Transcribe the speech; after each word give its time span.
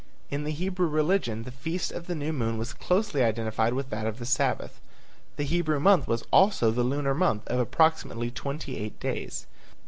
In 0.31 0.45
the 0.45 0.51
Hebrew 0.51 0.87
religion 0.87 1.43
the 1.43 1.51
feast 1.51 1.91
of 1.91 2.07
the 2.07 2.15
New 2.15 2.33
Moon 2.33 2.57
was 2.57 2.73
closely 2.73 3.21
identified 3.21 3.73
with 3.75 3.91
that 3.91 4.07
of 4.07 4.17
the 4.17 4.25
Sabbath. 4.25 4.81
The 5.37 5.43
Hebrew 5.43 5.79
month 5.79 6.07
was 6.07 6.23
also 6.33 6.71
the 6.71 6.81
lunar 6.81 7.13
month 7.13 7.47
of 7.47 7.59
approximately 7.59 8.31
twenty 8.31 8.79
eight 8.79 8.99
days. 8.99 9.45